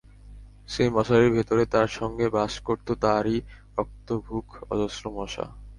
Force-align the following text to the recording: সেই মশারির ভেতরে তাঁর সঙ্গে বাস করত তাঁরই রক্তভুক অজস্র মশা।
সেই 0.67 0.89
মশারির 0.89 1.31
ভেতরে 1.31 1.63
তাঁর 1.65 1.89
সঙ্গে 1.99 2.25
বাস 2.29 2.53
করত 2.59 2.87
তাঁরই 3.03 3.37
রক্তভুক 3.77 4.47
অজস্র 4.71 5.03
মশা। 5.17 5.45